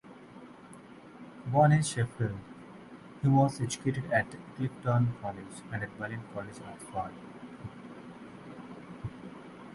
[1.45, 2.39] Born in Sheffield,
[3.21, 7.13] he was educated at Clifton College and at Balliol College, Oxford.